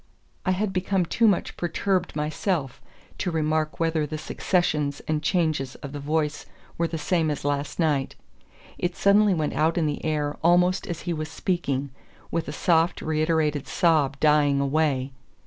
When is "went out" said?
9.35-9.77